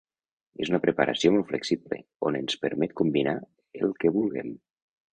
[0.63, 2.01] És una preparació molt flexible,
[2.31, 3.39] on ens permet combinar
[3.85, 4.55] el que vulguem.